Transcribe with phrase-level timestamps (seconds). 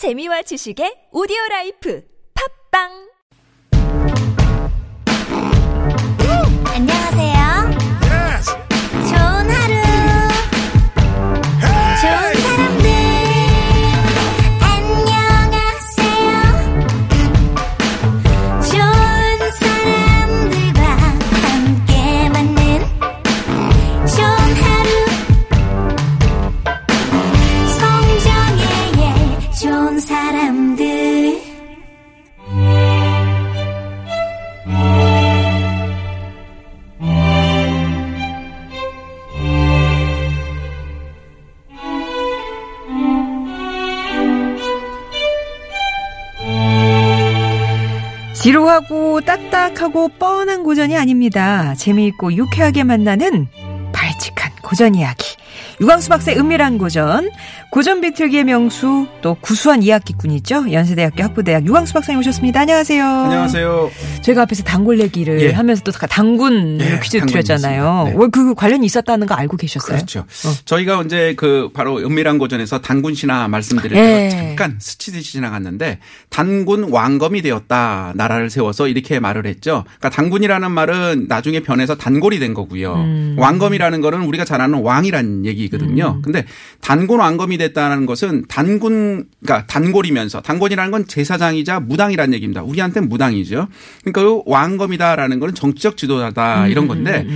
[0.00, 2.00] 재미와 지식의 오디오 라이프.
[2.32, 3.09] 팝빵
[48.40, 51.74] 지루하고 딱딱하고 뻔한 고전이 아닙니다.
[51.74, 53.48] 재미있고 유쾌하게 만나는
[53.92, 55.36] 발칙한 고전 이야기.
[55.78, 57.30] 유광수 박사의 은밀한 고전,
[57.70, 60.72] 고전 비틀기의 명수, 또 구수한 이야기꾼이죠.
[60.72, 62.62] 연세대학교 학부대학 유광수 박사님 오셨습니다.
[62.62, 63.04] 안녕하세요.
[63.04, 63.90] 안녕하세요.
[64.22, 65.52] 저희가 앞에서 단골 얘기를 예.
[65.52, 68.04] 하면서 또 단군 예, 퀴즈 드렸잖아요.
[68.06, 68.14] 네.
[68.18, 69.96] 왜그 관련이 있었다는 거 알고 계셨어요?
[69.98, 70.26] 그렇죠.
[70.64, 74.02] 저희가 언제 그 바로 은밀한 고전에서 단군 신화 말씀드릴 예.
[74.02, 78.14] 때 잠깐 스치듯이 지나갔는데 단군 왕검이 되었다.
[78.16, 79.84] 나라를 세워서 이렇게 말을 했죠.
[80.00, 82.94] 그러니까 단군이라는 말은 나중에 변해서 단골이 된 거고요.
[82.94, 83.36] 음.
[83.38, 86.16] 왕검이라는 거는 우리가 잘 아는 왕이라는 얘기거든요.
[86.16, 86.22] 음.
[86.22, 86.44] 근데
[86.80, 92.62] 단군 왕검이 됐다는 것은 단군 그러니까 단골이면서 단골이라는 건 제사장이자 무당이라는 얘기입니다.
[92.62, 93.68] 우리한테는 무당이죠.
[94.02, 97.26] 그러니까 그 왕검이다라는 거는 정치적 지도자다 음, 이런 건데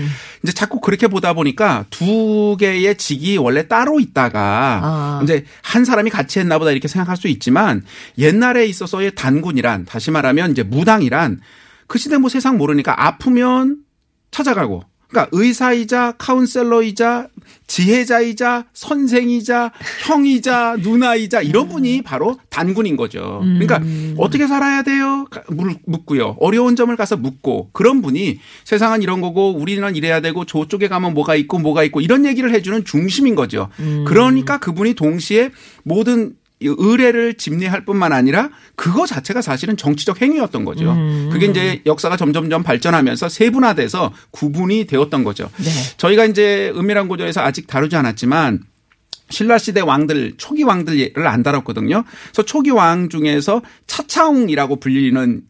[0.42, 5.20] 이제 자꾸 그렇게 보다 보니까 두 개의 직이 원래 따로 있다가 아.
[5.22, 7.82] 이제 한 사람이 같이 했나 보다 이렇게 생각할 수 있지만
[8.18, 11.40] 옛날에 있어서의 단군이란 다시 말하면 이제 무당이란
[11.86, 13.78] 그 시대 뭐 세상 모르니까 아프면
[14.30, 14.82] 찾아가고
[15.14, 17.28] 그러니까 의사이자 카운셀러이자
[17.68, 19.70] 지혜자이자 선생이자
[20.06, 23.40] 형이자 누나이자 이런 분이 바로 단군인 거죠.
[23.42, 23.80] 그러니까
[24.18, 25.26] 어떻게 살아야 돼요?
[25.86, 26.36] 묻고요.
[26.40, 31.36] 어려운 점을 가서 묻고 그런 분이 세상은 이런 거고 우리는 이래야 되고 저쪽에 가면 뭐가
[31.36, 33.68] 있고 뭐가 있고 이런 얘기를 해주는 중심인 거죠.
[34.04, 35.50] 그러니까 그분이 동시에
[35.84, 40.96] 모든 이 의뢰를 집례할 뿐만 아니라 그거 자체가 사실은 정치적 행위였던 거죠.
[41.30, 45.50] 그게 이제 역사가 점점점 발전하면서 세분화돼서 구분이 되었던 거죠.
[45.58, 45.70] 네.
[45.96, 48.60] 저희가 이제 은밀한 고전에서 아직 다루지 않았지만
[49.30, 52.04] 신라 시대 왕들 초기 왕들을 안 다뤘거든요.
[52.26, 55.42] 그래서 초기 왕 중에서 차차웅이라고 불리는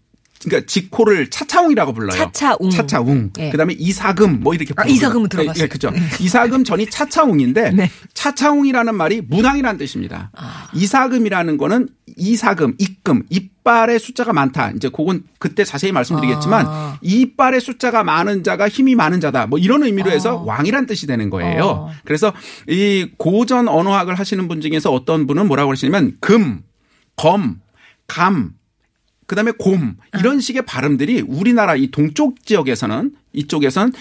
[0.43, 2.19] 그러니까 직호를 차차웅이라고 불러요.
[2.19, 2.71] 차차웅.
[2.71, 3.31] 차차웅.
[3.39, 3.51] 예.
[3.51, 4.85] 그다음에 이사금 뭐 이렇게 아.
[4.85, 5.63] 이사금은 들어봤어요.
[5.63, 5.91] 예, 그렇죠.
[6.21, 7.91] 이사금 전이 차차웅인데 네.
[8.13, 10.31] 차차웅이라는 말이 무당이라는 뜻입니다.
[10.37, 10.69] 아.
[10.75, 14.71] 이사금이라는 거는 이사금, 입금, 이빨의 숫자가 많다.
[14.73, 16.99] 이제 그건 그때 자세히 말씀드리겠지만 아.
[17.01, 19.47] 이빨의 숫자가 많은 자가 힘이 많은 자다.
[19.47, 20.45] 뭐 이런 의미로 해서 어.
[20.45, 21.65] 왕이란 뜻이 되는 거예요.
[21.65, 21.91] 어.
[22.05, 22.33] 그래서
[22.69, 26.63] 이 고전 언어학을 하시는 분 중에서 어떤 분은 뭐라고 그러시냐면 금,
[27.17, 27.61] 검,
[28.07, 28.53] 감,
[29.27, 33.93] 그다음에 곰 이런 식의 발음들이 우리나라 이 동쪽 지역에서는 이쪽에서는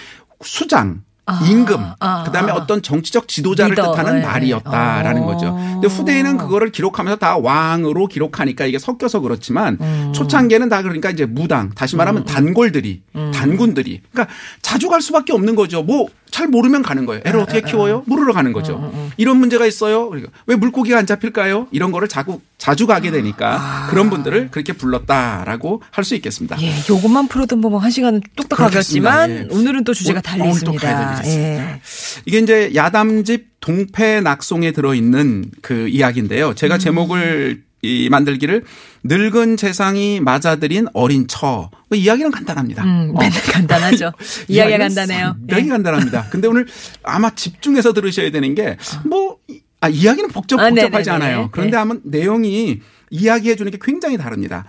[0.42, 1.04] 수장
[1.48, 2.56] 임금, 아, 그다음에 아.
[2.56, 4.26] 어떤 정치적 지도자를 리더, 뜻하는 네.
[4.26, 5.26] 말이었다라는 어.
[5.26, 5.56] 거죠.
[5.56, 10.12] 근데 후대에는 그거를 기록하면서 다 왕으로 기록하니까 이게 섞여서 그렇지만 음.
[10.14, 13.32] 초창기에는 다 그러니까 이제 무당, 다시 말하면 단골들이, 음.
[13.34, 15.82] 단군들이, 그러니까 자주 갈 수밖에 없는 거죠.
[15.82, 17.22] 뭐 잘 모르면 가는 거예요.
[17.26, 18.02] 애를 어떻게 키워요?
[18.08, 18.92] 물으러 가는 거죠.
[19.18, 20.10] 이런 문제가 있어요.
[20.10, 21.68] 그러니까 왜 물고기가 안 잡힐까요?
[21.72, 26.58] 이런 거를 자꾸 자주 가게 되니까 그런 분들을 그렇게 불렀다라고 할 수 있겠습니다.
[26.62, 29.30] 예, 요것만 풀어도 뭐한 시간은 뚝딱 가겠지만.
[29.30, 29.48] 예.
[29.52, 31.22] 오늘은 또 주제가 달리 있습니다.
[31.28, 31.80] 예.
[32.26, 36.50] 이게 이제 야담집 동패 낙송에 들어 있는 그 이야기인데요.
[36.50, 36.56] 음.
[36.56, 38.64] 제가 제목을 이 만들기를
[39.04, 41.70] 늙은 재상이 맞아들인 어린 처.
[41.90, 42.84] 뭐 이야기는 간단합니다.
[42.84, 43.20] 음, 어.
[43.20, 44.14] 맨날 간단하죠.
[44.48, 45.36] 이야기가 간단해요.
[45.38, 45.70] 상당히 예.
[45.70, 46.28] 간단합니다.
[46.30, 46.66] 근데 오늘
[47.04, 49.38] 아마 집중해서 들으셔야 되는 게 뭐,
[49.82, 51.26] 아, 이야기는 복잡, 아, 복잡하지 네네네.
[51.26, 51.50] 않아요.
[51.52, 51.78] 그런데 네.
[51.78, 52.80] 한번 내용이
[53.12, 54.66] 이야기해 주는 게 굉장히 다릅니다.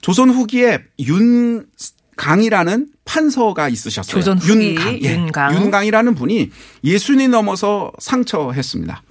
[0.00, 1.64] 조선 후기에 윤,
[2.16, 4.12] 강이라는 판서가 있으셨어요.
[4.14, 4.98] 조선 후기 윤강.
[5.04, 5.14] 예.
[5.14, 5.54] 윤강.
[5.54, 6.50] 윤강이라는 분이
[6.82, 9.02] 예순이 넘어서 상처했습니다.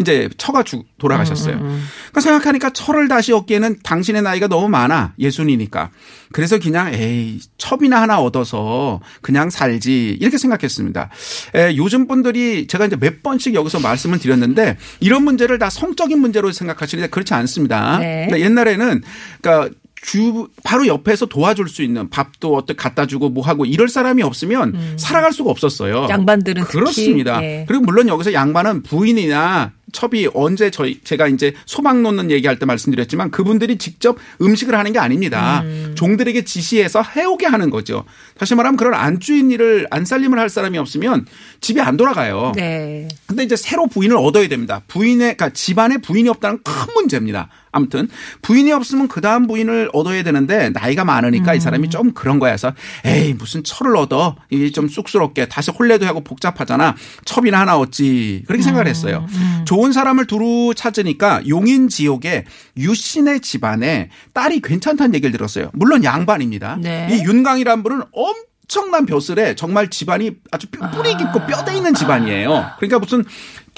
[0.00, 1.56] 이제 처가 죽 돌아가셨어요.
[1.56, 5.90] 음, 그러니까 생각하니까 철을 다시 얻기에는 당신의 나이가 너무 많아 예순이니까.
[6.32, 11.10] 그래서 그냥 에이 첩이나 하나 얻어서 그냥 살지 이렇게 생각했습니다.
[11.54, 16.52] 에, 요즘 분들이 제가 이제 몇 번씩 여기서 말씀을 드렸는데 이런 문제를 다 성적인 문제로
[16.52, 17.98] 생각하시는데 그렇지 않습니다.
[17.98, 18.26] 네.
[18.28, 19.02] 근데 옛날에는
[19.40, 24.22] 그러니까 주 바로 옆에서 도와줄 수 있는 밥도 어떻게 갖다 주고 뭐 하고 이럴 사람이
[24.22, 26.04] 없으면 살아갈 수가 없었어요.
[26.04, 26.10] 음.
[26.10, 27.42] 양반들은 그렇습니다.
[27.42, 27.64] 예.
[27.66, 33.30] 그리고 물론 여기서 양반은 부인이나 첩이 언제 저희 제가 이제 소방 놓는 얘기할 때 말씀드렸지만
[33.30, 35.62] 그분들이 직접 음식을 하는 게 아닙니다.
[35.64, 35.92] 음.
[35.96, 38.04] 종들에게 지시해서 해오게 하는 거죠.
[38.38, 41.26] 다시 말하면 그런 안주인 일을 안살림을 할 사람이 없으면
[41.60, 42.52] 집이 안 돌아가요.
[42.56, 43.08] 네.
[43.26, 44.82] 근데 이제 새로 부인을 얻어야 됩니다.
[44.88, 47.48] 부인의, 그러니까 집안에 부인이 없다는 큰 문제입니다.
[47.72, 48.08] 아무튼
[48.42, 52.56] 부인이 없으면 그 다음 부인을 얻어야 되는데 나이가 많으니까 이 사람이 좀 그런 거야.
[52.56, 52.72] 서
[53.04, 56.96] 에이 무슨 철을 얻어 이게 좀 쑥스럽게 다시 혼례도 하고 복잡하잖아.
[57.24, 59.26] 첩이나 하나 얻지 그렇게 생각을 했어요.
[59.64, 62.44] 좋은 사람을 두루 찾으니까 용인 지역에
[62.76, 65.70] 유신의 집안에 딸이 괜찮다는 얘기를 들었어요.
[65.72, 66.78] 물론 양반입니다.
[66.80, 67.08] 네.
[67.10, 72.70] 이 윤강이란 분은 엄청난 벼슬에 정말 집안이 아주 뿌리 깊고 뼈대 있는 집안이에요.
[72.78, 73.24] 그러니까 무슨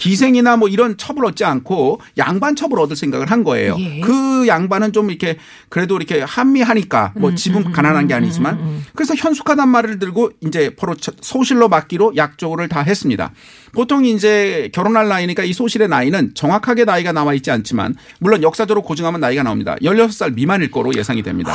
[0.01, 3.77] 기생이나 뭐 이런 첩을 얻지 않고 양반 첩을 얻을 생각을 한 거예요.
[3.79, 4.01] 예.
[4.01, 5.37] 그 양반은 좀 이렇게
[5.69, 11.13] 그래도 이렇게 한미하니까 음, 뭐 집은 가난한 게 아니지만 그래서 현숙하단 말을 들고 이제 처-
[11.21, 13.33] 소실로 맡기로 약조를 다 했습니다.
[13.73, 19.21] 보통 이제 결혼할 나이니까 이 소실의 나이는 정확하게 나이가 나와 있지 않지만 물론 역사적으로 고증하면
[19.21, 19.77] 나이가 나옵니다.
[19.83, 21.53] 16살 미만일 거로 예상이 됩니다.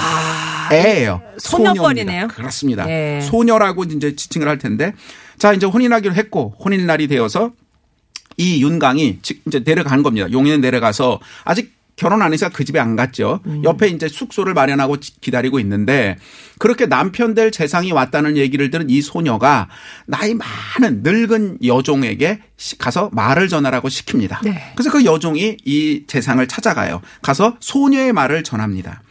[0.71, 1.21] 애예요.
[1.25, 2.05] 아, 소녀뻘이네요.
[2.05, 2.27] 소녀입니다.
[2.27, 2.89] 그렇습니다.
[2.89, 3.21] 예.
[3.23, 4.93] 소녀라고 이제 지칭을 할 텐데
[5.39, 7.51] 자 이제 혼인하기로 했고 혼인 날이 되어서
[8.37, 10.31] 이 윤강이 즉 이제 내려간 겁니다.
[10.31, 13.39] 용인에 내려가서 아직 결혼 안 해서 그 집에 안 갔죠.
[13.63, 16.17] 옆에 이제 숙소를 마련하고 지- 기다리고 있는데
[16.59, 19.69] 그렇게 남편 될 재상이 왔다는 얘기를 들은 이 소녀가
[20.05, 24.43] 나이 많은 늙은 여종에게 시- 가서 말을 전하라고 시킵니다.
[24.43, 24.73] 네.
[24.75, 27.01] 그래서 그 여종이 이 재상을 찾아가요.
[27.21, 29.01] 가서 소녀의 말을 전합니다.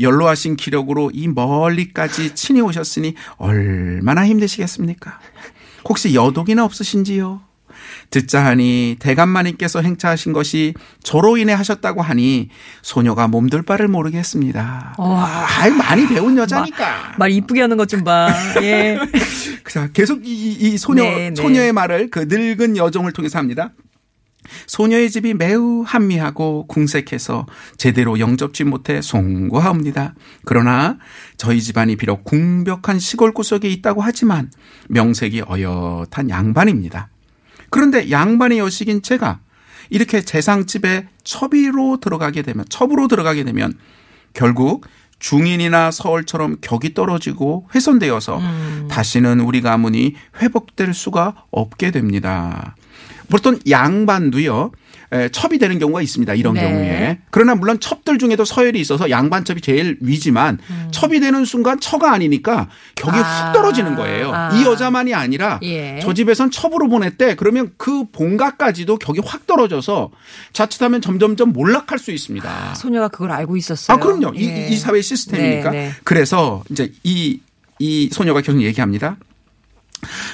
[0.00, 5.18] 연로하신 기력으로 이 멀리까지 친히 오셨으니 얼마나 힘드시겠습니까?
[5.88, 7.40] 혹시 여독이나 없으신지요?
[8.10, 12.48] 듣자 하니 대감마님께서 행차하신 것이 저로 인해 하셨다고 하니
[12.82, 14.94] 소녀가 몸둘 바를 모르겠습니다.
[14.98, 15.46] 와.
[15.58, 17.14] 아이 많이 배운 여자니까.
[17.18, 18.28] 말 이쁘게 하는 것 좀 봐.
[18.62, 18.98] 예.
[19.70, 21.34] 자, 계속 이, 이- 이 소녀 네, 네.
[21.34, 23.72] 소녀의 말을 그 늙은 여종을 통해서 합니다.
[24.66, 27.46] 소녀의 집이 매우 한미하고 궁색해서
[27.76, 30.14] 제대로 영접지 못해 송구하옵니다.
[30.44, 30.98] 그러나
[31.36, 34.50] 저희 집안이 비록 궁벽한 시골 구석에 있다고 하지만
[34.88, 37.08] 명색이 어엿한 양반입니다.
[37.72, 39.40] 그런데 양반의 여식인 제가
[39.88, 43.72] 이렇게 재상집에 첩이로 들어가게 되면 첩으로 들어가게 되면
[44.34, 44.86] 결국
[45.18, 48.40] 중인이나 서울처럼 격이 떨어지고 훼손되어서
[48.90, 52.76] 다시는 우리 가문이 회복될 수가 없게 됩니다.
[53.30, 54.72] 보통 양반도요.
[55.12, 56.32] 에, 첩이 되는 경우가 있습니다.
[56.34, 56.62] 이런 네.
[56.62, 57.18] 경우에.
[57.30, 60.58] 그러나 물론 첩들 중에도 서열이 있어서 양반첩이 제일 위지만
[60.90, 63.22] 첩이 되는 순간 처가 아니니까 격이 아.
[63.48, 64.32] 훅 떨어지는 거예요.
[64.32, 64.50] 아.
[64.54, 66.00] 이 여자만이 아니라 예.
[66.02, 67.34] 저 집에선 첩으로 보냈대.
[67.36, 70.10] 그러면 그 본가까지도 격이 확 떨어져서
[70.54, 72.74] 자칫하면 점점점 몰락할 수 있습니다.
[72.74, 73.94] 소녀가 그걸 알고 있었어요.
[73.94, 74.32] 아, 그럼요.
[74.34, 74.68] 이, 예.
[74.68, 75.70] 이 사회 시스템이니까.
[75.70, 75.92] 네, 네.
[76.04, 77.40] 그래서 이제 이,
[77.78, 79.18] 이 소녀가 계속 얘기합니다.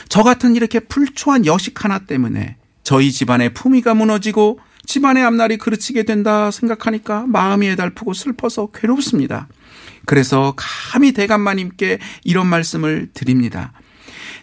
[0.08, 6.50] 저 같은 이렇게 풀초한 여식 하나 때문에 저희 집안의 품위가 무너지고 집안의 앞날이 그르치게 된다
[6.50, 9.46] 생각하니까 마음이 애달프고 슬퍼서 괴롭습니다.
[10.06, 13.75] 그래서 감히 대감마님께 이런 말씀을 드립니다.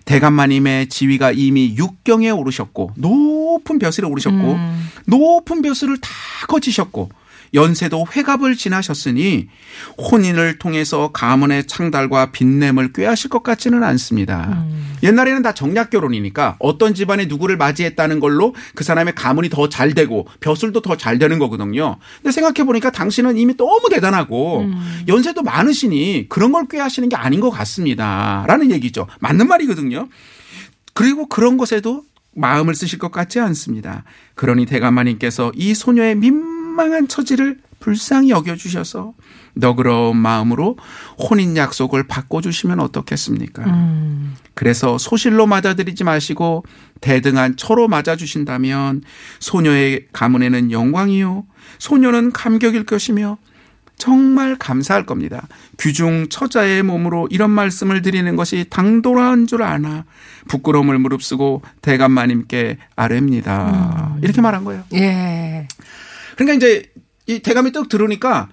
[0.06, 4.60] 대감마님의 지위가 이미 육경에 오르셨고 높은 벼슬에 오르셨고
[5.08, 6.10] 높은 벼슬을 다
[6.48, 7.10] 거치셨고
[7.56, 9.48] 연세도 회갑을 지나셨으니
[9.98, 14.64] 혼인을 통해서 가문의 창달과 빈냄을 꾀하실 것 같지는 않습니다.
[15.02, 20.28] 옛날에는 다 정략 결혼이니까 어떤 집안에 누구를 맞이했다는 걸로 그 사람의 가문이 더 잘 되고
[20.42, 21.98] 벼슬도 더 잘 되는 거거든요.
[22.22, 24.70] 근데 생각해 보니까 당신은 이미 너무 대단하고
[25.08, 28.46] 연세도 많으시니 그런 걸 꾀하시는 게 아닌 것 같습니다.
[28.48, 29.08] 라는 얘기죠.
[29.20, 30.08] 맞는 말이거든요.
[30.94, 32.04] 그리고 그런 것에도
[32.34, 34.04] 마음을 쓰실 것 같지 않습니다.
[34.36, 39.14] 그러니 대감마님께서 이 소녀의 민 망한 처지를 불쌍히 여겨주셔서
[39.54, 40.78] 너그러운 마음으로
[41.18, 43.64] 혼인 약속을 바꿔주시면 어떻겠습니까?
[44.54, 46.66] 그래서 소실로 맞아들이지 마시고
[47.02, 49.04] 대등한 처로 맞아주신다면
[49.40, 51.46] 소녀의 가문에는 영광이요.
[51.80, 53.38] 소녀는 감격일 것이며
[53.98, 55.48] 정말 감사할 겁니다.
[55.80, 60.06] 귀중 처자의 몸으로 이런 말씀을 드리는 것이 당돌한 줄 아나
[60.50, 64.18] 부끄러움을 무릅쓰고 대감마님께 아뢰입니다.
[64.22, 64.84] 이렇게 말한 거예요.
[64.96, 65.68] 예.
[66.36, 66.84] 그러니까 이제
[67.28, 68.50] 이 대감이 떡 들으니까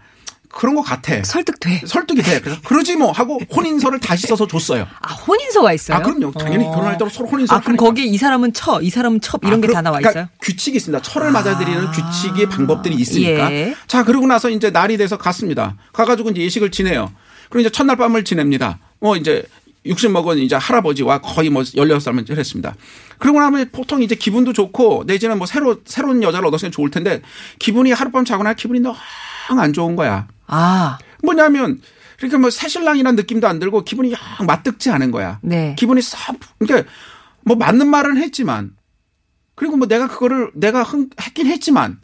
[0.49, 1.23] 그런 것 같아.
[1.25, 1.83] 설득돼.
[1.87, 2.41] 설득이 돼.
[2.41, 4.87] 그래서 그러지 뭐 하고 혼인서를 다시 써서 줬어요.
[5.01, 5.97] 아, 혼인서가 있어요?
[5.97, 6.33] 아 그럼요.
[6.33, 6.71] 당연히 어.
[6.71, 7.55] 결혼할 때로 서로 혼인서.
[7.55, 9.99] 아, 그럼 거기에 이 사람은 처, 이 사람은 첩, 이런 아, 게 그럼- 다 나와
[9.99, 10.29] 그러니까 있어요?
[10.43, 11.01] 규칙이 있습니다.
[11.03, 13.51] 철을 맞아들이는 규칙의 방법들이 있으니까.
[13.51, 13.75] 예.
[13.87, 15.77] 자, 그러고 나서 이제 날이 돼서 갔습니다.
[15.95, 17.11] 가가지고 이제 예식을 지내요.
[17.49, 18.79] 그리고 이제 첫날 밤을 지냅니다.
[19.01, 19.45] 뭐 이제
[19.85, 22.75] 60 먹은 이제 할아버지와 거의 뭐 16살만 했습니다.
[23.19, 27.23] 그러고 나면 보통 이제 기분도 좋고 내지는 뭐 새로, 새로운 여자를 얻었으면 좋을 텐데
[27.59, 28.97] 기분이 하룻밤 자고 나 기분이 너무
[29.49, 30.29] 안 좋은 거야.
[30.47, 31.81] 아, 뭐냐면
[32.19, 35.41] 그러니까 뭐 새신랑이라는 느낌도 안 들고 기분이 영 맞득지 않은 거야.
[35.43, 35.75] 네.
[35.77, 36.89] 기분이 싹 그러니까
[37.45, 38.77] 뭐 맞는 말은 했지만
[39.55, 42.01] 그리고 뭐 내가 그거를 내가 흥, 했긴 했지만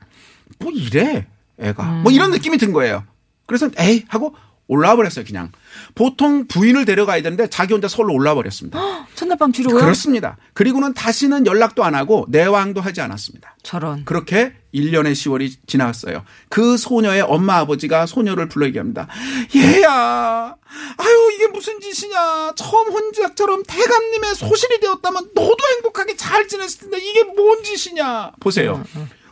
[0.59, 1.27] 뭐 이래
[1.59, 3.05] 애가 뭐 이런 느낌이 든 거예요.
[3.47, 4.35] 그래서 에이 하고
[4.69, 5.51] 올라와 버렸어요, 그냥.
[5.95, 8.79] 보통 부인을 데려가야 되는데 자기 혼자 서울로 올라와 버렸습니다.
[9.15, 9.75] 첫날 밤 뒤로요?
[9.81, 10.37] 그렇습니다.
[10.53, 13.57] 그리고는 다시는 연락도 안 하고 내왕도 하지 않았습니다.
[13.63, 14.05] 저런.
[14.05, 16.23] 그렇게 1년의 10월이 지나갔어요.
[16.51, 19.09] 그 소녀의 엄마 아버지가 소녀를 불러 얘기합니다.
[19.57, 20.55] 얘야,
[20.99, 22.53] 아유 이게 무슨 짓이냐.
[22.55, 28.33] 처음 혼자처럼 대감님의 소실이 되었다면 너도 행복하게 잘 지냈을 텐데 이게 뭔 짓이냐.
[28.41, 28.85] 보세요.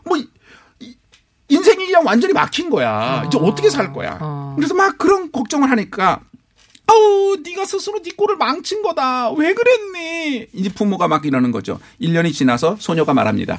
[0.05, 0.17] 뭐
[1.49, 3.25] 인생이 그냥 완전히 막힌 거야.
[3.27, 4.19] 이제 어떻게 살 거야.
[4.21, 4.55] 어.
[4.57, 6.21] 그래서 막 그런 걱정을 하니까
[6.87, 9.33] 아우 네가 스스로 네 꼴을 망친 거다.
[9.33, 10.47] 왜 그랬니?
[10.53, 11.79] 이제 부모가 막 이러는 거죠.
[12.01, 13.59] 1년이 지나서 소녀가 말합니다.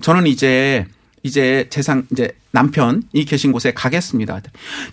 [0.00, 0.86] 저는 이제
[1.22, 4.40] 이제 재상 이제 남편이 계신 곳에 가겠습니다.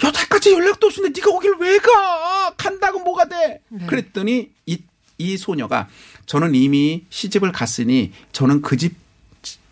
[0.03, 2.53] 여태까지 연락도 없는데 네가 거길 왜 가?
[2.57, 3.61] 간다고 뭐가 돼?
[3.87, 4.79] 그랬더니 이,
[5.17, 5.87] 이 소녀가
[6.25, 8.95] 저는 이미 시집을 갔으니 저는 그집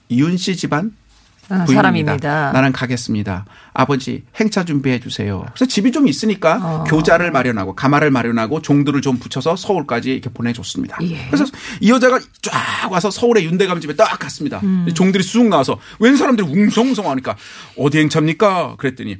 [0.09, 1.00] 이윤 씨 집안 아,
[1.47, 1.73] 부인입니다.
[1.73, 2.51] 사람입니다.
[2.53, 3.45] 나는 가겠습니다.
[3.73, 5.45] 아버지 행차 준비해 주세요.
[5.53, 6.83] 그래서 집이 좀 있으니까 어.
[6.85, 10.97] 교자를 마련하고 가마를 마련하고 종들을 좀 붙여서 서울까지 이렇게 보내줬습니다.
[11.03, 11.27] 예.
[11.27, 11.45] 그래서
[11.79, 14.59] 이 여자가 쫙 와서 서울의 윤대감 집에 딱 갔습니다.
[14.63, 14.87] 음.
[14.93, 17.35] 종들이 쑥 나와서 웬 사람들이 웅성웅성하니까
[17.77, 18.75] 어디 행차입니까?
[18.77, 19.17] 그랬더니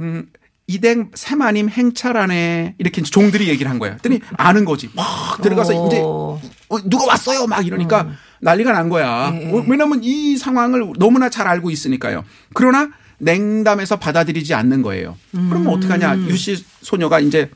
[0.00, 0.26] 음.
[0.70, 3.96] 이댕 새마님 행차라네 이렇게 종들이 얘기를 한 거야.
[3.96, 4.90] 그랬더니 아는 거지.
[4.94, 5.86] 막 들어가서 오.
[5.86, 5.98] 이제
[6.68, 9.32] 어, 누가 왔어요 막 이러니까 난리가 난 거야.
[9.34, 9.50] 예.
[9.50, 12.24] 어, 왜냐면 이 상황을 너무나 잘 알고 있으니까요.
[12.54, 15.16] 그러나 냉담해서 받아들이지 않는 거예요.
[15.32, 16.18] 그러면 어떡하냐.
[16.28, 17.50] 유씨 소녀가 이제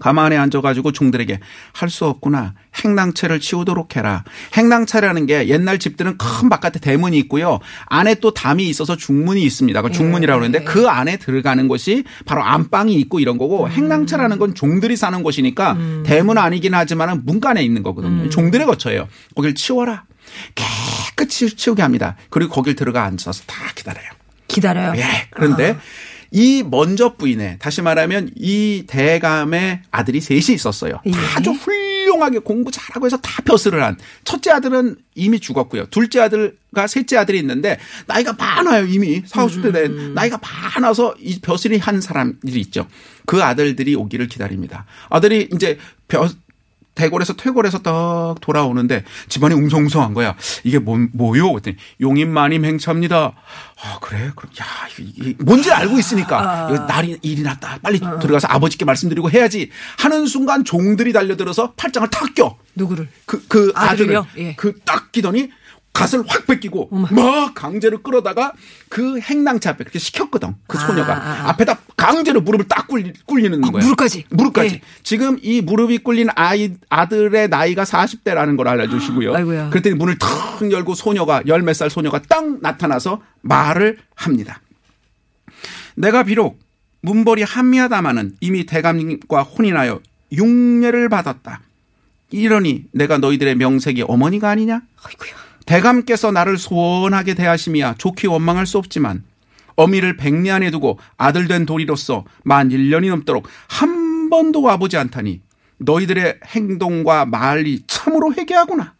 [0.00, 1.40] 가만히 앉아가지고 종들에게
[1.72, 2.54] 할 수 없구나.
[2.84, 4.24] 행랑채를 치우도록 해라.
[4.54, 7.60] 행랑채라는 게 옛날 집들은 큰 바깥에 대문이 있고요.
[7.86, 9.80] 안에 또 담이 있어서 중문이 있습니다.
[9.82, 14.96] 그 중문이라고 그러는데 그 안에 들어가는 것이 바로 안방이 있고 이런 거고 행랑채라는 건 종들이
[14.96, 18.28] 사는 곳이니까 대문 아니긴 하지만 문간에 있는 거거든요.
[18.28, 19.08] 종들의 거처예요.
[19.34, 20.04] 거길 치워라.
[20.54, 22.16] 깨끗이 치우게 합니다.
[22.30, 24.06] 그리고 거길 들어가 앉아서 다 기다려요.
[24.46, 24.92] 기다려요.
[24.96, 25.26] 예.
[25.30, 25.76] 그런데
[26.30, 31.00] 이 먼저 부인의 다시 말하면 이 대감의 아들이 셋이 있었어요.
[31.06, 31.10] 예.
[31.10, 35.86] 다 아주 훌륭하게 공부 잘하고 해서 다 벼슬을 한 첫째 아들은 이미 죽었고요.
[35.86, 38.86] 둘째 아들과 셋째 아들이 있는데 나이가 많아요.
[38.86, 42.86] 이미 40, 50대 된 나이가 많아서 이 벼슬이 한 사람들이 있죠.
[43.26, 44.86] 그 아들들이 오기를 기다립니다.
[45.08, 46.28] 아들이 이제 벼
[46.98, 50.34] 대궐에서 퇴골에서 딱 돌아오는데 집안이 웅성웅성한 거야.
[50.64, 51.50] 이게 뭐, 뭐요?
[51.52, 53.32] 그랬더니 용인 마님 행차입니다.
[53.80, 54.30] 아, 그래?
[54.34, 54.64] 그럼, 야,
[54.98, 56.68] 이게, 뭔지 알고 있으니까.
[56.70, 57.78] 이거 날이, 일이 났다.
[57.80, 59.70] 빨리 들어가서 아버지께 말씀드리고 해야지.
[59.98, 62.56] 하는 순간 종들이 달려들어서 팔짱을 탁 껴.
[62.74, 63.08] 누구를?
[63.24, 63.72] 그, 그?
[63.74, 64.22] 아들을.
[64.38, 64.54] 예.
[64.56, 65.50] 그딱 끼더니
[65.98, 68.52] 갓을 확 뺏기고 막 강제로 끌어다가
[68.88, 70.54] 그 행랑차 앞에 그렇게 시켰거든.
[70.66, 71.14] 그 아, 소녀가.
[71.16, 71.48] 아, 아.
[71.50, 73.82] 앞에다 강제로 무릎을 딱 꿇리, 꿇리는 아, 거야.
[73.82, 74.26] 무릎까지?
[74.30, 74.74] 무릎까지.
[74.76, 74.80] 예.
[75.02, 79.34] 지금 이 무릎이 꿇린 아이 아들의 나이가 40대라는 걸 알려 주시고요.
[79.34, 79.70] 아이고야.
[79.70, 80.28] 그랬더니 문을 탁
[80.70, 84.60] 열고 소녀가 열 몇 살 소녀가 딱 나타나서 말을 합니다.
[85.96, 86.58] 내가 비록
[87.02, 90.00] 문벌이 한미하다마는 이미 대감님과 혼인하여
[90.32, 91.60] 육례를 받았다.
[92.30, 94.82] 이러니 내가 너희들의 명색이 어머니가 아니냐?
[95.02, 95.47] 아이고야.
[95.68, 99.22] 대감께서 나를 소원하게 대하심이야 좋게 원망할 수 없지만
[99.76, 105.42] 어미를 백리 안에 두고 아들 된 도리로서 만 1년이 넘도록 한 번도 와보지 않다니
[105.76, 108.94] 너희들의 행동과 말이 참으로 회개하구나.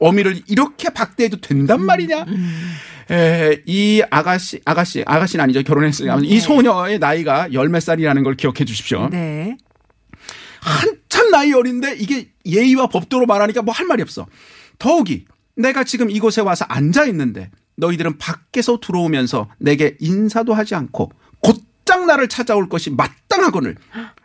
[0.00, 2.26] 어미를 이렇게 박대해도 된단 말이냐?
[3.10, 5.62] 에, 이 아가씨, 아가씨, 아가씨는 아니죠.
[5.62, 6.18] 결혼했으니까.
[6.22, 9.08] 이 소녀의 나이가 열 몇 살이라는 걸 기억해 주십시오.
[9.10, 9.56] 네.
[10.60, 14.26] 한참 나이 어린데 이게 예의와 법도로 말하니까 뭐 할 말이 없어.
[14.78, 15.24] 더욱이
[15.56, 22.28] 내가 지금 이곳에 와서 앉아 있는데 너희들은 밖에서 들어오면서 내게 인사도 하지 않고 곧장 나를
[22.28, 23.76] 찾아올 것이 마땅하거늘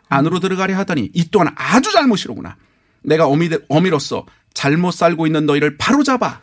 [0.08, 2.56] 안으로 들어가려 하더니 이 또한 아주 잘못이로구나.
[3.02, 6.40] 내가 어미, 어미로서 잘못 살고 있는 너희를 바로잡아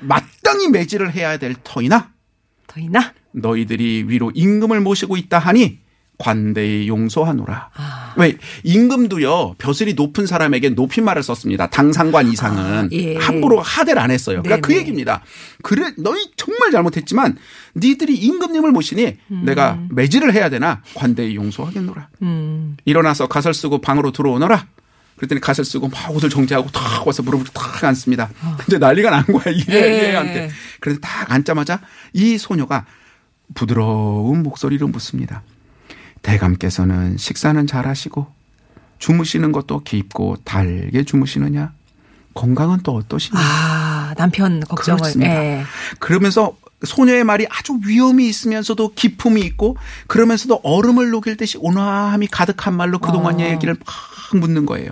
[0.00, 2.12] 마땅히 매질을 해야 될 터이나
[2.66, 3.14] 더 있나?
[3.32, 5.80] 너희들이 위로 임금을 모시고 있다 하니
[6.18, 7.70] 관대히 용서하노라.
[7.74, 8.14] 아.
[8.16, 11.68] 왜 임금도요 벼슬이 높은 사람에게 높임말을 썼습니다.
[11.68, 13.16] 당상관 이상은 아, 예.
[13.16, 14.42] 함부로 하대를 안 했어요.
[14.42, 14.80] 그러니까 그 네네.
[14.80, 15.22] 얘기입니다.
[15.62, 17.36] 그래 너희 정말 잘못했지만
[17.76, 22.08] 니들이 임금님을 모시니 내가 매질을 해야 되나 관대히 용서하겠노라.
[22.22, 22.76] 음.
[22.84, 24.66] 일어나서 갓을 쓰고 방으로 들어오너라.
[25.16, 28.30] 그랬더니 갓을 쓰고 막 옷을 정지하고 탁 와서 무릎을 탁 앉습니다.
[28.58, 30.10] 근데 난리가 난 거야 이 예.
[30.10, 30.50] 얘한테.
[30.80, 31.80] 그래서 딱 앉자마자
[32.12, 32.84] 이 소녀가
[33.54, 35.42] 부드러운 목소리로 묻습니다.
[36.26, 38.26] 대감께서는 식사는 잘 하시고
[38.98, 41.72] 주무시는 것도 깊고 달게 주무시느냐?
[42.34, 43.40] 건강은 또 어떠시냐?
[43.40, 44.98] 아, 남편 걱정을.
[44.98, 45.32] 그렇습니다.
[45.32, 45.62] 예.
[46.00, 49.76] 그러면서 소녀의 말이 아주 위험이 있으면서도 기품이 있고
[50.08, 53.44] 그러면서도 얼음을 녹일 듯이 온화함이 가득한 말로 그동안 어.
[53.44, 54.90] 얘기를 막 묻는 거예요.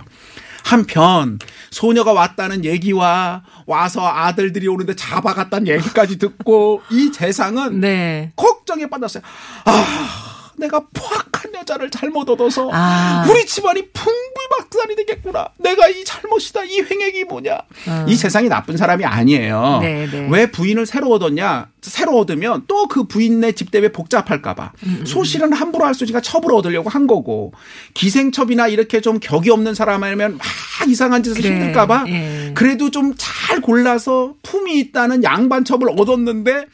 [0.63, 1.37] 한편
[1.69, 8.31] 소녀가 왔다는 얘기와 와서 아들들이 오는데 잡아갔다는 얘기까지 듣고 이 재상은 네.
[8.35, 9.21] 걱정에 빠졌어요.
[9.65, 13.25] 아, 내가 포악한 여자를 잘못 얻어서 아.
[13.29, 15.49] 우리 집안이 풍비박산이 되겠구나.
[15.59, 16.63] 내가 이 잘못이다.
[16.63, 17.59] 이 횡액이 뭐냐.
[18.07, 19.57] 이 세상이 나쁜 사람이 아니에요.
[19.57, 19.79] 어.
[19.81, 20.27] 네, 네.
[20.29, 21.67] 왜 부인을 새로 얻었냐?
[21.81, 26.89] 새로 얻으면 또 그 부인네 집 때문에 복잡할까봐 음, 소실은 함부로 할수 있으니까 첩으로 얻으려고
[26.89, 27.51] 한 거고
[27.93, 32.51] 기생첩이나 이렇게 좀 격이 없는 사람이면 막 이상한 짓을 그래, 힘들까봐 예.
[32.55, 36.65] 그래도 좀 잘 골라서 품이 있다는 양반첩을 얻었는데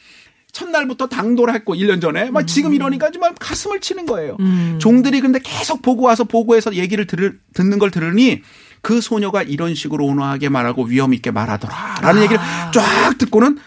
[0.52, 2.30] 첫날부터 당도를 했고 1년 전에.
[2.30, 4.36] 막 지금 이러니까 정말 가슴을 치는 거예요.
[4.78, 8.42] 종들이 근데 계속 보고 와서 보고해서 얘기를 들을, 듣는 걸 들으니
[8.82, 12.42] 그 소녀가 이런 식으로 온화하게 말하고 위험 있게 말하더라라는 얘기를
[12.72, 13.58] 쫙 듣고는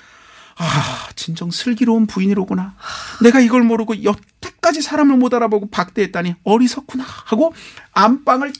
[0.58, 2.76] 아, 진정 슬기로운 부인이로구나.
[3.22, 7.04] 내가 이걸 모르고 여태까지 사람을 못 알아보고 박대했다니 어리석구나.
[7.06, 7.54] 하고
[7.92, 8.54] 안방을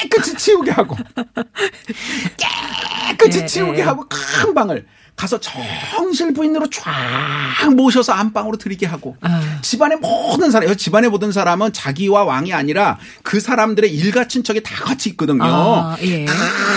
[0.00, 0.96] 깨끗이 치우게 하고.
[3.16, 3.82] 깨끗이 예, 치우게 예.
[3.82, 4.86] 하고 큰 방을
[5.18, 9.58] 가서 정실 부인으로 쫙 모셔서 안방으로 들이게 하고 아.
[9.60, 15.10] 집안의 모든 사람, 집안의 모든 사람은 자기와 왕이 아니라 그 사람들의 일가 친척이 다 같이
[15.10, 15.42] 있거든요.
[15.44, 16.24] 아, 예.
[16.24, 16.34] 다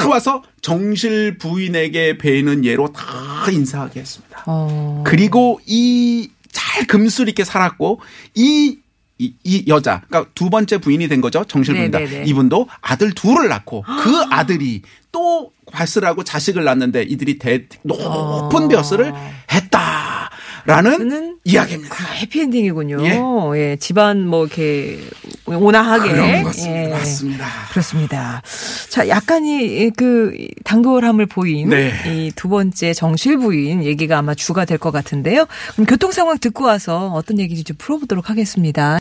[0.10, 4.43] 와서 정실 부인에게 배는 예로 다 인사하게 했습니다.
[4.48, 5.03] 어.
[5.05, 8.01] 그리고 이 잘 금술 있게 살았고
[8.36, 8.77] 이
[9.21, 11.43] 이, 이 여자, 그러니까 두 번째 부인이 된 거죠.
[11.43, 11.99] 정실 부인다.
[11.99, 12.25] 네네네.
[12.25, 19.13] 이분도 아들 둘을 낳고 그 아들이 또 발스라고 자식을 낳는데 이들이 대, 높은 벼슬을
[19.51, 20.30] 했다
[20.65, 21.96] 라는 는 이야기입니다.
[21.96, 22.98] 해피엔딩이군요.
[23.06, 23.20] 예.
[23.56, 23.75] 예.
[23.77, 25.00] 집안 뭐 이렇게
[25.46, 26.10] 온화하게.
[26.12, 26.84] 그런 것 같습니다.
[26.84, 26.88] 예.
[26.89, 27.46] 맞습니다.
[27.72, 28.41] 그렇습니다.
[28.89, 31.91] 자, 약간이 그 당돌함을 보인 네.
[32.08, 35.46] 이두 번째 정실 부인 얘기가 아마 주가 될 것 같은데요.
[35.74, 39.00] 그럼 교통 상황 듣고 와서 어떤 얘기인지 좀 풀어보도록 하겠습니다.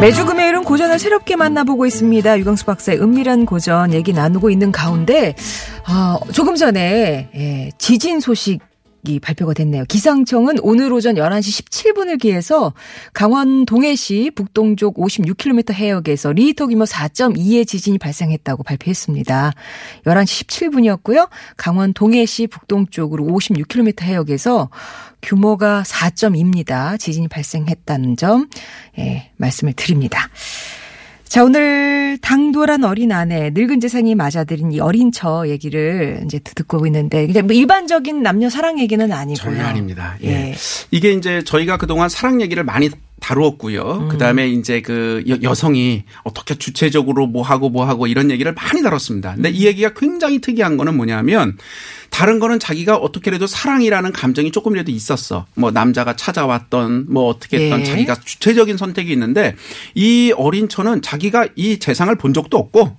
[0.00, 0.39] 매주 금요일은
[0.70, 2.38] 고전을 새롭게 만나보고 있습니다.
[2.38, 5.34] 유광수 박사의 은밀한 고전 얘기 나누고 있는 가운데
[5.84, 8.60] 아, 조금 전에 예, 지진 소식
[9.04, 9.84] 이 발표가 됐네요.
[9.86, 12.72] 기상청은 오늘 오전 11시 17분을 기해서
[13.12, 19.52] 강원 동해시 북동쪽 56km 해역에서 리히터 규모 4.2의 지진이 발생했다고 발표했습니다.
[20.04, 21.28] 11시 17분이었고요.
[21.56, 24.68] 강원 동해시 북동쪽으로 56km 해역에서
[25.22, 26.98] 규모가 4.2입니다.
[26.98, 28.48] 지진이 발생했다는 점
[28.98, 30.28] 예, 말씀을 드립니다.
[31.30, 37.22] 자, 오늘 당돌한 어린 아내, 늙은 재산이 맞아들인 이 어린 처 얘기를 이제 듣고 있는데,
[37.24, 39.36] 이제 뭐 일반적인 남녀 사랑 얘기는 아니고요.
[39.36, 40.16] 전혀 아닙니다.
[40.24, 40.28] 예.
[40.28, 40.54] 예.
[40.90, 44.08] 이게 이제 저희가 그동안 사랑 얘기를 많이 다루었고요.
[44.10, 48.82] 그 다음에 이제 그 여, 여성이 어떻게 주체적으로 뭐 하고 뭐 하고 이런 얘기를 많이
[48.82, 49.34] 다뤘습니다.
[49.34, 51.56] 근데 이 얘기가 굉장히 특이한 거는 뭐냐면
[52.10, 55.46] 다른 거는 자기가 어떻게라도 사랑이라는 감정이 조금이라도 있었어.
[55.54, 57.84] 뭐 남자가 찾아왔던 뭐 어떻게 했던 예.
[57.84, 59.56] 자기가 주체적인 선택이 있는데
[59.94, 62.96] 이 어린 처는 자기가 이 재상을 본 적도 없고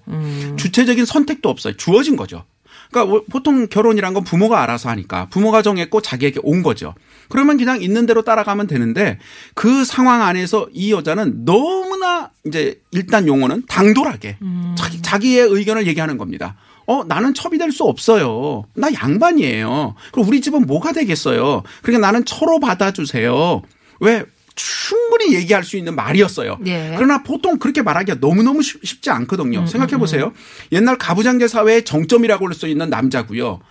[0.58, 1.76] 주체적인 선택도 없어요.
[1.78, 2.44] 주어진 거죠.
[2.90, 6.94] 그러니까 보통 결혼이란 건 부모가 알아서 하니까 부모가 정했고 자기에게 온 거죠.
[7.30, 9.18] 그러면 그냥 있는 대로 따라가면 되는데
[9.54, 14.38] 그 상황 안에서 이 여자는 너무나 이제 일단 용어는 당돌하게
[14.78, 16.58] 자기, 자기의 의견을 얘기하는 겁니다.
[16.88, 18.66] 어, 나는 첩이 될 수 없어요.
[18.76, 19.96] 나 양반이에요.
[20.12, 21.64] 그럼 우리 집은 뭐가 되겠어요?
[21.82, 23.62] 그러니까 나는 처로 받아주세요.
[24.02, 24.24] 왜?
[24.54, 26.58] 충분히 얘기할 수 있는 말이었어요.
[26.60, 26.94] 네.
[26.98, 29.66] 그러나 보통 그렇게 말하기가 너무너무 쉽- 쉽지 않거든요.
[29.66, 30.34] 생각해 보세요.
[30.74, 33.62] 옛날 가부장제 사회의 정점이라고 할 수 있는 남자고요.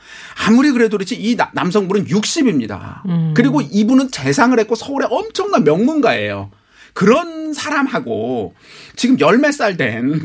[0.46, 3.02] 아무리 그래도 그렇지 이 나- 남성분은 60입니다.
[3.34, 6.50] 그리고 이분은 재상을 했고 서울의 엄청난 명문가예요.
[6.92, 8.54] 그런 사람하고
[8.96, 10.20] 지금 열 몇 살 된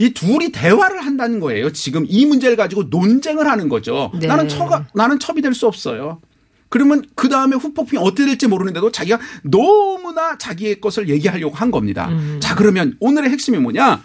[0.00, 1.72] 이 둘이 대화를 한다는 거예요.
[1.72, 4.10] 지금 이 문제를 가지고 논쟁을 하는 거죠.
[4.18, 4.26] 네.
[4.26, 6.20] 나는 처가 나는 첩이 될 수 없어요.
[6.68, 12.10] 그러면 그 다음에 후폭풍이 어떻게 될지 모르는데도 자기가 너무나 자기의 것을 얘기하려고 한 겁니다.
[12.40, 14.02] 자 그러면 오늘의 핵심이 뭐냐?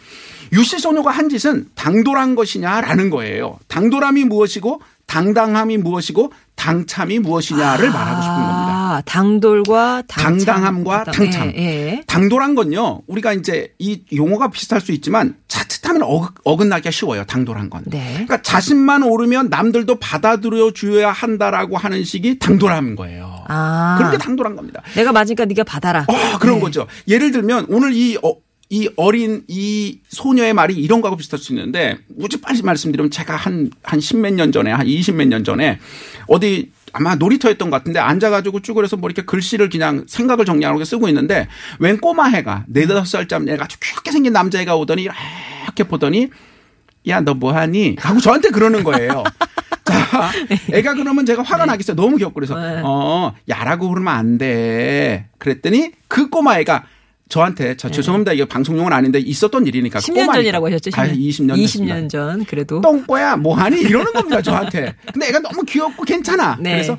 [0.54, 3.58] 유씨 소녀가 한 짓은 당돌한 것이냐라는 거예요.
[3.68, 8.71] 당돌함이 무엇이고 당당함이 무엇이고 당참이 무엇이냐를 말하고 싶은 겁니다.
[8.92, 10.38] 아, 당돌과 당참.
[10.38, 11.54] 당당함과 당참.
[11.56, 12.04] 예, 예.
[12.08, 13.02] 당돌한 건요.
[13.08, 17.24] 우리가 이제 이 용어가 비슷할 수 있지만 자칫하면 어긋, 어긋나기가 쉬워요.
[17.24, 17.84] 당돌한 건.
[17.86, 18.12] 네.
[18.14, 23.46] 그러니까 자신만 오르면 남들도 받아들여 줘야 한다라고 하는 식이 당돌함인 거예요.
[23.48, 23.96] 아.
[23.98, 24.82] 그런 게 당돌한 겁니다.
[24.96, 26.06] 내가 맞으니까 네가 받아라.
[26.08, 26.62] 어, 그런 네.
[26.62, 26.88] 거죠.
[27.08, 28.34] 예를 들면 오늘 이, 어,
[28.74, 33.70] 이 어린 이 소녀의 말이 이런 거하고 비슷할 수 있는데 우지 빨리 말씀드리면 제가 한,
[33.84, 35.78] 한 십몇 년 전에 한 이십 몇 년 전에
[36.28, 41.50] 어디 아마 놀이터였던 것 같은데 앉아가지고 쭈그려서 뭐 이렇게 글씨를 그냥 생각을 정리하고 쓰고 있는데
[41.80, 45.04] 웬 꼬마 해가 네다섯 살짜리 애가 아주 귀엽게 생긴 남자애가 오더니
[45.66, 46.30] 이렇게 보더니
[47.10, 49.24] 야 너 뭐하니 하고 저한테 그러는 거예요.
[49.84, 50.32] 자,
[50.72, 51.96] 애가 그러면 제가 화가 나겠어요.
[51.96, 52.82] 너무 귀엽고 그래서 네.
[52.86, 55.28] 어 야라고 그러면 안 돼.
[55.40, 56.86] 그랬더니 그 꼬마 애가
[57.32, 58.34] 저한테 저 죄송합니다.
[58.34, 60.34] 이게 방송용은 아닌데 있었던 일이니까 10년 꼬마니까.
[60.34, 60.92] 전이라고 하셨죠?
[60.94, 64.94] 아, 20년 20년 전 그래도 똥꼬야 뭐 하니 이러는 겁니다 저한테.
[65.14, 66.58] 근데 애가 너무 귀엽고 괜찮아.
[66.60, 66.74] 네.
[66.74, 66.98] 그래서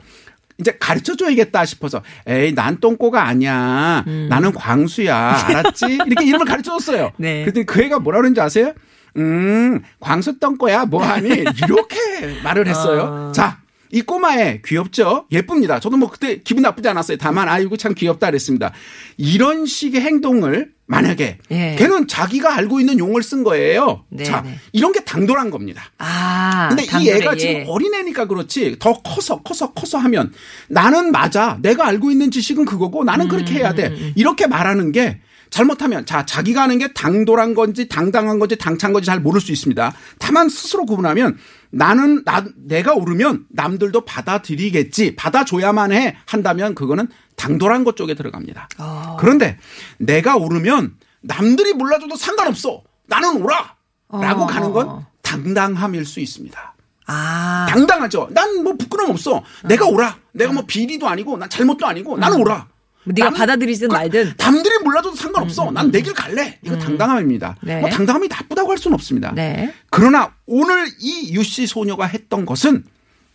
[0.59, 4.05] 이제 가르쳐 줘야겠다 싶어서 에이 난 똥꼬가 아니야.
[4.29, 5.45] 나는 광수야.
[5.45, 5.99] 알았지?
[6.07, 7.13] 이렇게 이름을 가르쳐 줬어요.
[7.19, 7.43] 네.
[7.43, 8.73] 그랬더니 그 애가 뭐라 그러는지 아세요?
[9.19, 11.29] 음, 광수 똥꼬야 뭐 하니?
[11.63, 13.29] 이렇게 말을 했어요.
[13.29, 13.33] 어.
[13.33, 13.59] 자,
[13.93, 15.27] 이 꼬마애 귀엽죠?
[15.31, 15.79] 예쁩니다.
[15.79, 17.19] 저도 뭐 그때 기분 나쁘지 않았어요.
[17.19, 18.73] 다만 아이고 참 귀엽다 그랬습니다.
[19.19, 21.77] 이런 식의 행동을 만약에 예.
[21.79, 24.05] 걔는 자기가 알고 있는 용어를 쓴 거예요.
[24.09, 24.59] 네, 자, 네.
[24.73, 25.85] 이런 게 당돌한 겁니다.
[25.99, 27.37] 아 근데 이 당돌에, 애가 예.
[27.37, 30.33] 지금 어린애니까 그렇지 더 커서 커서 커서 하면
[30.69, 31.59] 나는 맞아.
[31.61, 34.13] 내가 알고 있는 지식은 그거고 나는 그렇게 해야 음, 돼.
[34.17, 35.21] 이렇게 말하는 게
[35.53, 39.93] 잘못하면 자 자기가 하는 게 당돌한 건지 당당한 건지 당찬 건지 잘 모를 수 있습니다.
[40.19, 41.39] 다만 스스로 구분하면
[41.71, 48.69] 나는 나 내가 오르면 남들도 받아들이겠지 받아줘야만 해 한다면 그거는 당돌한 것 쪽에 들어갑니다.
[48.79, 49.17] 어.
[49.21, 49.59] 그런데
[49.99, 52.83] 내가 오르면 남들이 몰라줘도 상관없어.
[53.07, 53.77] 나는 오라.
[54.11, 54.47] 라고 어.
[54.47, 56.75] 가는 건 당당함일 수 있습니다.
[57.07, 58.29] 아 당당하죠.
[58.31, 59.43] 난 뭐 부끄럼 없어.
[59.65, 60.17] 내가 오라.
[60.33, 62.69] 내가 뭐 비리도 아니고 난 잘못도 아니고 나는 오라.
[63.05, 65.71] 뭐 네가 남- 받아들이든 그- 말든 남들이 몰라줘도 상관없어.
[65.71, 66.59] 난 내 길 갈래.
[66.63, 67.57] 이거 당당함입니다.
[67.63, 67.81] 네.
[67.81, 69.33] 뭐 당당함이 나쁘다고 할 수는 없습니다.
[69.35, 69.75] 네.
[69.91, 72.85] 그러나 오늘 이 유씨 소녀가 했던 것은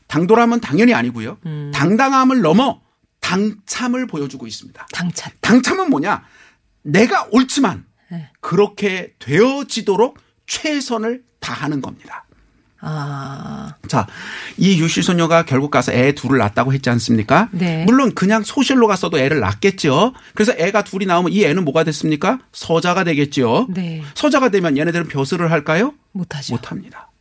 [0.08, 1.38] 당돌함은 당연히 아니고요.
[1.46, 1.72] 음.
[1.74, 2.82] 당당함을 넘어
[3.20, 4.88] 당참을 보여주고 있습니다.
[4.94, 6.24] 당찬 당참은 뭐냐?
[6.84, 8.30] 내가 옳지만 네.
[8.40, 12.26] 그렇게 되어지도록 최선을 다하는 겁니다.
[12.90, 14.08] 아 자,
[14.56, 17.50] 이 유씨 소녀가 결국 가서 애 둘을 낳았다고 했지 않습니까?
[17.52, 17.84] 네.
[17.86, 20.14] 물론 그냥 소실로 갔어도 애를 낳겠죠.
[20.34, 22.40] 그래서 애가 둘이 나오면 이 애는 뭐가 됐습니까?
[22.54, 23.68] 서자가 되겠죠.
[23.70, 24.02] 네.
[24.16, 25.94] 서자가 되면 얘네들은 벼슬을 할까요?
[26.14, 26.54] 못하죠.
[26.54, 27.12] 못합니다.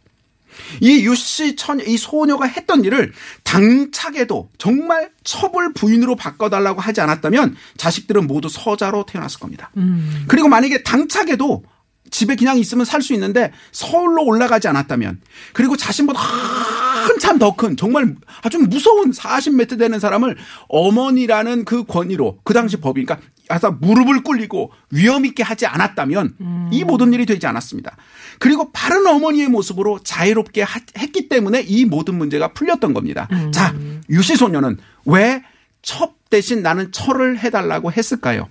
[0.80, 8.26] 이 유씨 처녀, 이 소녀가 했던 일을 당차게도 정말 첩을 부인으로 바꿔달라고 하지 않았다면 자식들은
[8.26, 9.70] 모두 서자로 태어났을 겁니다.
[9.76, 10.24] 음.
[10.28, 11.64] 그리고 만약에 당차게도
[12.10, 15.20] 집에 그냥 있으면 살 수 있는데 서울로 올라가지 않았다면
[15.52, 20.36] 그리고 자신보다 한참 더 큰 정말 아주 무서운 40m 되는 사람을
[20.68, 26.82] 어머니라는 그 권위로 그 당시 법이 니까 아사 무릎을 꿇리고 위험 있게 하지 않았다면 이
[26.84, 27.96] 모든 일이 되지 않았습니다.
[28.40, 33.28] 그리고 바른 어머니의 모습으로 자유롭게 하- 했기 때문에 이 모든 문제가 풀렸던 겁니다.
[33.52, 33.74] 자,
[34.10, 35.42] 유씨 소녀는 왜
[35.82, 38.48] 첩 대신 나는 철을 해달라고 했을까요?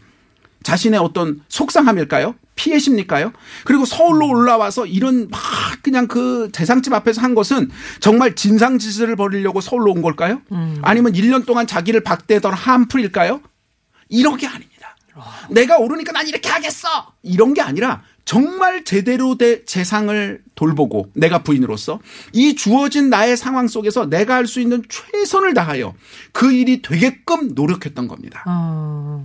[0.64, 2.34] 자신의 어떤 속상함일까요?
[2.56, 3.32] 피해십니까요?
[3.66, 5.40] 그리고 서울로 올라와서 이런 막
[5.82, 10.42] 그냥 그 재상집 앞에서 한 것은 정말 진상짓을 벌이려고 서울로 온 걸까요?
[10.82, 13.42] 아니면 1년 동안 자기를 박대던 한풀일까요?
[14.10, 14.96] 이런 게 아닙니다.
[15.50, 16.88] 내가 오르니까 난 이렇게 하겠어!
[17.24, 22.00] 이런 게 아니라 정말 제대로 된 재상을 돌보고 내가 부인으로서
[22.34, 25.94] 이 주어진 나의 상황 속에서 내가 할 수 있는 최선을 다하여
[26.32, 28.44] 그 일이 되게끔 노력했던 겁니다.
[28.48, 29.24] 어.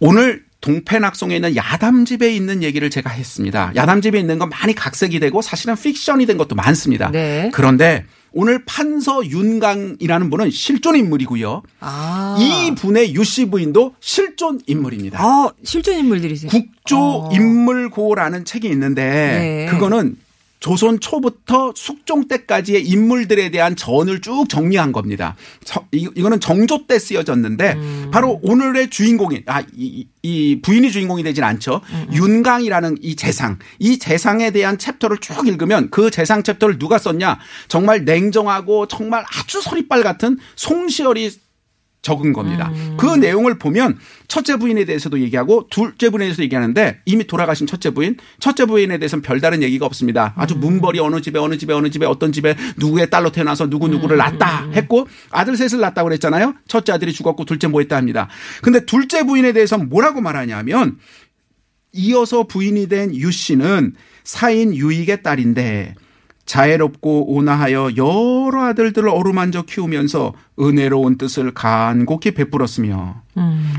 [0.00, 3.72] 오늘 동패낙송에 있는 야담집에 있는 얘기를 제가 했습니다.
[3.74, 7.10] 야담집에 있는 건 많이 각색이 되고 사실은 픽션이 된 것도 많습니다.
[7.10, 7.50] 네.
[7.52, 11.62] 그런데 오늘 판서 윤강이라는 분은 실존 인물이고요.
[11.80, 12.36] 아.
[12.38, 15.18] 이 분의 유씨 부인도 실존 인물입니다.
[15.20, 16.50] 아, 실존 인물들이세요.
[16.50, 17.30] 국조 어.
[17.32, 19.66] 인물고라는 책이 있는데 네.
[19.70, 20.16] 그거는
[20.60, 25.34] 조선 초부터 숙종 때까지의 인물들에 대한 전을 쭉 정리한 겁니다.
[25.64, 28.10] 저- 이- 이거는 정조 때 쓰여졌는데 음.
[28.12, 31.80] 바로 오늘의 주인공이 아, 이, 이 부인이 주인공이 되진 않죠.
[31.92, 33.58] 음, 윤강이라는 이 재상.
[33.78, 37.38] 이 재상에 대한 챕터를 쭉 읽으면 그 재상 챕터를 누가 썼냐?
[37.68, 41.30] 정말 냉정하고 정말 아주 서릿발 같은 송시열이
[42.02, 42.72] 적은 겁니다.
[42.96, 48.16] 그 내용을 보면 첫째 부인에 대해서도 얘기하고 둘째 부인에 대해서 얘기하는데 이미 돌아가신 첫째 부인,
[48.38, 50.32] 첫째 부인에 대해서는 별다른 얘기가 없습니다.
[50.36, 54.16] 아주 문벌이 어느 집에 어느 집에 어느 집에 어떤 집에 누구의 딸로 태어나서 누구 누구를
[54.16, 56.54] 낳았다 했고 아들 셋을 낳았다고 그랬잖아요.
[56.68, 58.28] 첫째 아들이 죽었고 둘째 뭐 했다 합니다.
[58.62, 60.96] 근데 둘째 부인에 대해서는 뭐라고 말하냐면
[61.92, 65.94] 이어서 부인이 된 유 씨는 사인 유익의 딸인데
[66.50, 73.22] 자애롭고 온화하여 여러 아들들을 어루만져 키우면서 은혜로운 뜻을 간곡히 베풀었으며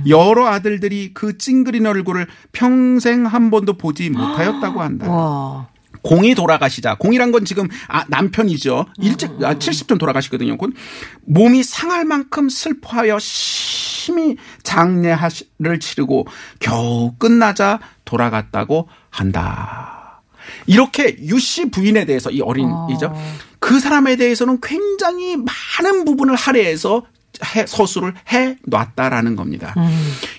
[0.07, 5.11] 여러 아들들이 그 찡그린 얼굴을 평생 한 번도 보지 못하였다고 한다.
[5.11, 5.67] 와.
[6.01, 6.95] 공이 돌아가시자.
[6.95, 8.85] 공이란 건 지금 아, 남편이죠.
[8.99, 10.57] 일찍 아, 70전 돌아가시거든요.
[10.57, 10.69] 그
[11.25, 16.25] 몸이 상할 만큼 슬퍼하여 심히 장례를 치르고
[16.61, 20.00] 겨우 끝나자 돌아갔다고 한다.
[20.67, 23.13] 이렇게 유 씨 부인에 대해서 이 어린이죠.
[23.59, 27.03] 그 사람에 대해서는 굉장히 많은 부분을 할애해서
[27.55, 29.73] 해- 서술을 해 놨다라는 겁니다.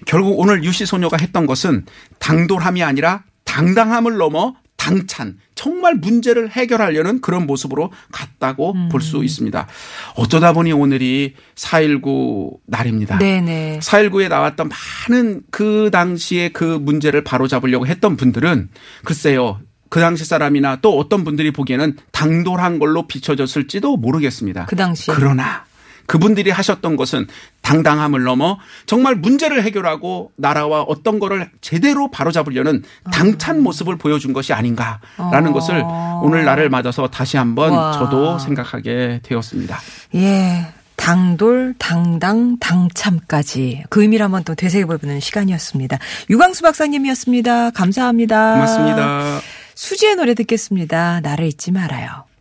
[0.07, 1.87] 결국 오늘 유씨 소녀가 했던 것은
[2.19, 8.89] 당돌함이 아니라 당당함을 넘어 당찬 정말 문제를 해결하려는 그런 모습으로 갔다고 음.
[8.89, 9.69] 볼수 있습니다.
[10.17, 13.19] 어쩌다 보니 오늘이 4.19 날입니다.
[13.19, 13.79] 네네.
[13.81, 14.69] 4.19에 나왔던
[15.09, 18.71] 많은 그 당시에 그 문제를 바로잡으려고 했던 분들은
[19.05, 19.61] 글쎄요.
[19.93, 24.65] 그 당시 사람이나 또 어떤 분들이 보기에는 당돌한 걸로 비춰졌을지도 모르겠습니다.
[24.65, 25.15] 그 당시에.
[25.15, 25.67] 그러나
[26.07, 27.27] 그분들이 하셨던 것은
[27.61, 35.51] 당당함을 넘어 정말 문제를 해결하고 나라와 어떤 거를 제대로 바로잡으려는 당찬 모습을 보여준 것이 아닌가라는
[35.51, 35.53] 어.
[35.53, 35.85] 것을
[36.23, 37.93] 오늘 날을 맞아서 다시 한번 와.
[37.93, 39.79] 저도 생각하게 되었습니다.
[40.15, 40.69] 예.
[40.97, 45.99] 당돌, 당당, 당참까지 그 의미를 한번 또 되새겨보는 시간이었습니다.
[46.31, 47.73] 유광수 박사님이었습니다.
[47.73, 48.53] 감사합니다.
[48.55, 49.41] 고맙습니다.
[49.75, 51.21] 수지의 노래 듣겠습니다.
[51.21, 52.32] 나를 잊지 말아요.